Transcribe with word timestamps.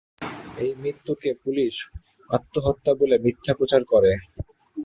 এই 0.57 0.71
মৃত্যুকে 0.81 1.29
পুলিশ 1.43 1.75
আত্মহত্যা 2.29 2.91
বলে 2.99 3.15
মিথ্যা 3.25 3.53
প্রচার 3.59 3.81
করে। 3.91 4.11